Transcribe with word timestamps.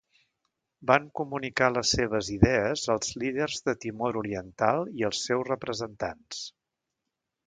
Van 0.91 1.03
comunicar 1.17 1.67
les 1.73 1.91
seves 1.99 2.31
idees 2.35 2.85
als 2.93 3.11
líders 3.23 3.59
de 3.67 3.75
Timor 3.85 4.17
Oriental 4.25 4.81
i 5.03 5.05
els 5.11 5.21
seus 5.29 5.47
representants. 5.53 6.41